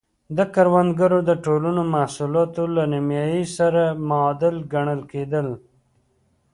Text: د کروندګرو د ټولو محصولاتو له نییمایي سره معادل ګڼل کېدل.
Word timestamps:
د 0.37 0.39
کروندګرو 0.53 1.19
د 1.29 1.31
ټولو 1.45 1.67
محصولاتو 1.95 2.63
له 2.75 2.83
نییمایي 2.93 3.43
سره 3.57 3.83
معادل 4.09 4.55
ګڼل 4.73 5.01
کېدل. 5.11 5.47